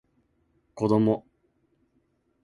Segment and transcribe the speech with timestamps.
[0.73, 1.27] こども